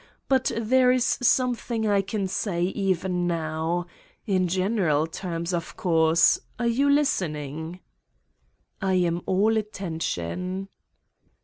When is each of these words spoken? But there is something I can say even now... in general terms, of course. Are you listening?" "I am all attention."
But 0.27 0.51
there 0.57 0.91
is 0.91 1.05
something 1.21 1.85
I 1.85 2.01
can 2.01 2.27
say 2.27 2.63
even 2.63 3.27
now... 3.27 3.85
in 4.25 4.47
general 4.47 5.05
terms, 5.05 5.53
of 5.53 5.77
course. 5.77 6.39
Are 6.57 6.65
you 6.65 6.89
listening?" 6.89 7.81
"I 8.81 8.93
am 8.93 9.21
all 9.27 9.57
attention." 9.57 10.69